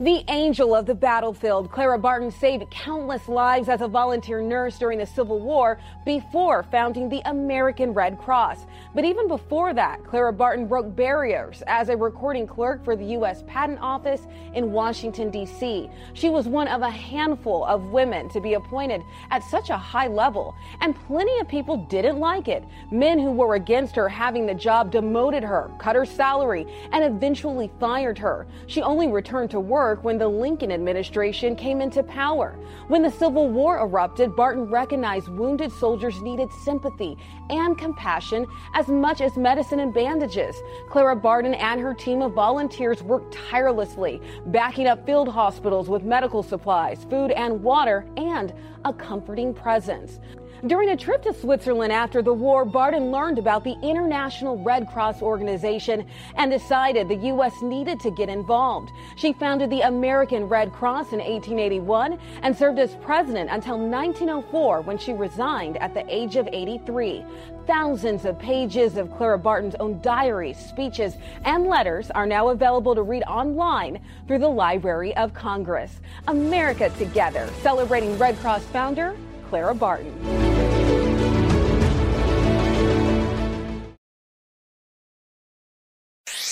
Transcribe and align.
The 0.00 0.24
angel 0.28 0.74
of 0.74 0.86
the 0.86 0.94
battlefield, 0.94 1.70
Clara 1.70 1.98
Barton 1.98 2.30
saved 2.30 2.70
countless 2.70 3.28
lives 3.28 3.68
as 3.68 3.82
a 3.82 3.86
volunteer 3.86 4.40
nurse 4.40 4.78
during 4.78 4.98
the 4.98 5.04
Civil 5.04 5.40
War 5.40 5.78
before 6.06 6.62
founding 6.62 7.10
the 7.10 7.20
American 7.26 7.92
Red 7.92 8.18
Cross. 8.18 8.64
But 8.94 9.04
even 9.04 9.28
before 9.28 9.74
that, 9.74 10.02
Clara 10.04 10.32
Barton 10.32 10.66
broke 10.66 10.96
barriers 10.96 11.62
as 11.66 11.90
a 11.90 11.96
recording 11.98 12.46
clerk 12.46 12.82
for 12.82 12.96
the 12.96 13.04
U.S. 13.04 13.44
Patent 13.46 13.78
Office 13.82 14.26
in 14.54 14.72
Washington, 14.72 15.28
D.C. 15.30 15.90
She 16.14 16.30
was 16.30 16.48
one 16.48 16.68
of 16.68 16.80
a 16.80 16.88
handful 16.88 17.66
of 17.66 17.90
women 17.90 18.30
to 18.30 18.40
be 18.40 18.54
appointed 18.54 19.02
at 19.30 19.44
such 19.44 19.68
a 19.68 19.76
high 19.76 20.08
level, 20.08 20.54
and 20.80 20.96
plenty 21.08 21.38
of 21.40 21.48
people 21.48 21.76
didn't 21.90 22.18
like 22.18 22.48
it. 22.48 22.64
Men 22.90 23.18
who 23.18 23.32
were 23.32 23.54
against 23.54 23.96
her 23.96 24.08
having 24.08 24.46
the 24.46 24.54
job 24.54 24.92
demoted 24.92 25.42
her, 25.42 25.70
cut 25.78 25.94
her 25.94 26.06
salary, 26.06 26.66
and 26.92 27.04
eventually 27.04 27.70
fired 27.78 28.16
her. 28.16 28.46
She 28.66 28.80
only 28.80 29.08
returned 29.08 29.50
to 29.50 29.60
work 29.60 29.89
work 29.90 30.04
when 30.04 30.18
the 30.18 30.28
Lincoln 30.28 30.70
administration 30.70 31.56
came 31.56 31.80
into 31.80 32.00
power. 32.04 32.56
When 32.86 33.02
the 33.02 33.10
Civil 33.10 33.48
War 33.48 33.80
erupted, 33.80 34.36
Barton 34.36 34.70
recognized 34.70 35.28
wounded 35.28 35.72
soldiers 35.72 36.22
needed 36.22 36.48
sympathy 36.52 37.16
and 37.48 37.76
compassion 37.76 38.46
as 38.74 38.86
much 38.86 39.20
as 39.20 39.36
medicine 39.36 39.80
and 39.80 39.92
bandages. 39.92 40.54
Clara 40.88 41.16
Barton 41.16 41.54
and 41.54 41.80
her 41.80 41.92
team 41.92 42.22
of 42.22 42.34
volunteers 42.34 43.02
worked 43.02 43.34
tirelessly, 43.34 44.22
backing 44.46 44.86
up 44.86 45.04
field 45.04 45.28
hospitals 45.28 45.88
with 45.88 46.04
medical 46.04 46.44
supplies, 46.44 47.04
food 47.10 47.32
and 47.32 47.60
water, 47.60 48.06
and 48.16 48.54
a 48.84 48.92
comforting 48.92 49.52
presence. 49.52 50.20
During 50.66 50.90
a 50.90 50.96
trip 50.96 51.22
to 51.22 51.32
Switzerland 51.32 51.90
after 51.90 52.20
the 52.20 52.34
war, 52.34 52.66
Barton 52.66 53.10
learned 53.10 53.38
about 53.38 53.64
the 53.64 53.78
International 53.82 54.58
Red 54.58 54.88
Cross 54.88 55.22
organization 55.22 56.04
and 56.36 56.50
decided 56.50 57.08
the 57.08 57.14
U.S. 57.14 57.62
needed 57.62 57.98
to 58.00 58.10
get 58.10 58.28
involved. 58.28 58.90
She 59.16 59.32
founded 59.32 59.70
the 59.70 59.80
American 59.80 60.44
Red 60.44 60.70
Cross 60.70 61.14
in 61.14 61.20
1881 61.20 62.18
and 62.42 62.54
served 62.54 62.78
as 62.78 62.94
president 62.96 63.48
until 63.50 63.78
1904 63.78 64.82
when 64.82 64.98
she 64.98 65.14
resigned 65.14 65.78
at 65.78 65.94
the 65.94 66.04
age 66.14 66.36
of 66.36 66.46
83. 66.52 67.24
Thousands 67.66 68.26
of 68.26 68.38
pages 68.38 68.98
of 68.98 69.10
Clara 69.16 69.38
Barton's 69.38 69.76
own 69.76 69.98
diaries, 70.02 70.58
speeches, 70.58 71.16
and 71.46 71.68
letters 71.68 72.10
are 72.10 72.26
now 72.26 72.50
available 72.50 72.94
to 72.94 73.02
read 73.02 73.22
online 73.22 73.98
through 74.26 74.40
the 74.40 74.48
Library 74.48 75.16
of 75.16 75.32
Congress. 75.32 76.00
America 76.28 76.90
Together, 76.98 77.48
celebrating 77.62 78.18
Red 78.18 78.38
Cross 78.40 78.64
founder 78.64 79.16
Clara 79.48 79.74
Barton. 79.74 80.49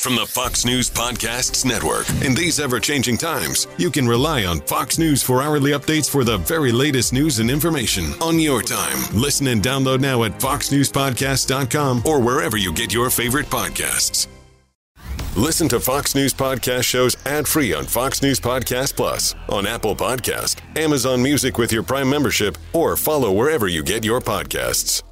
From 0.01 0.15
the 0.15 0.27
Fox 0.27 0.65
News 0.65 0.89
Podcasts 0.89 1.65
Network. 1.65 2.09
In 2.23 2.33
these 2.33 2.61
ever 2.61 2.79
changing 2.79 3.19
times, 3.19 3.67
you 3.79 3.91
can 3.91 4.07
rely 4.07 4.45
on 4.45 4.61
Fox 4.61 4.97
News 4.97 5.25
for 5.25 5.43
hourly 5.43 5.73
updates 5.73 6.09
for 6.09 6.23
the 6.23 6.39
very 6.39 6.71
latest 6.71 7.13
news 7.13 7.41
and 7.41 7.51
information 7.51 8.13
on 8.21 8.39
your 8.39 8.63
time. 8.63 8.97
Listen 9.13 9.49
and 9.49 9.61
download 9.61 10.01
now 10.01 10.23
at 10.23 10.39
foxnewspodcast.com 10.39 12.03
or 12.07 12.21
wherever 12.21 12.57
you 12.57 12.73
get 12.73 12.95
your 12.95 13.11
favorite 13.11 13.47
podcasts. 13.47 14.29
Listen 15.37 15.69
to 15.69 15.81
Fox 15.81 16.15
News 16.15 16.33
Podcast 16.33 16.85
shows 16.85 17.17
ad 17.27 17.49
free 17.49 17.75
on 17.75 17.85
Fox 17.85 18.23
News 18.23 18.39
Podcast 18.39 18.95
Plus, 18.95 19.35
on 19.49 19.67
Apple 19.67 19.97
Podcast, 19.97 20.61
Amazon 20.77 21.21
Music 21.21 21.59
with 21.59 21.73
your 21.73 21.83
Prime 21.83 22.09
membership, 22.09 22.57
or 22.73 22.97
follow 22.97 23.33
wherever 23.33 23.67
you 23.67 23.83
get 23.83 24.05
your 24.05 24.21
podcasts. 24.21 25.03